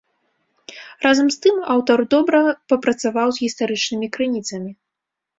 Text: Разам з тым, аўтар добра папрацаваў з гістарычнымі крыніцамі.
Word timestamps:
Разам 1.05 1.27
з 1.33 1.37
тым, 1.45 1.59
аўтар 1.73 2.01
добра 2.13 2.39
папрацаваў 2.73 3.29
з 3.35 3.43
гістарычнымі 3.43 4.07
крыніцамі. 4.17 4.71